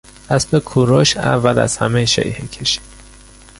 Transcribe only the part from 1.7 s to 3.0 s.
همه شیهه کشید.